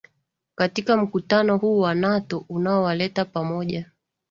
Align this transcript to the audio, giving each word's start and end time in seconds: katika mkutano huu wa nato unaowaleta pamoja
katika 0.55 0.97
mkutano 0.97 1.57
huu 1.57 1.79
wa 1.79 1.95
nato 1.95 2.45
unaowaleta 2.49 3.25
pamoja 3.25 3.89